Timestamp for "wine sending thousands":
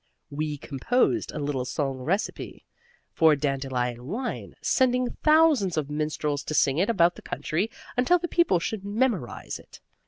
4.07-5.77